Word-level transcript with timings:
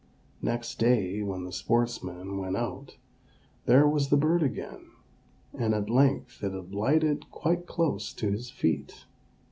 Next 0.41 0.79
day, 0.79 1.21
when 1.21 1.43
the 1.43 1.51
sportsman 1.51 2.39
went 2.39 2.57
out, 2.57 2.95
there 3.67 3.87
was 3.87 4.09
the 4.09 4.17
bird 4.17 4.41
again; 4.41 4.89
and 5.53 5.75
at 5.75 5.91
length 5.91 6.43
it 6.43 6.55
alighted 6.55 7.29
quite 7.29 7.67
close 7.67 8.11
to 8.13 8.31
his 8.31 8.49
feet. 8.49 9.05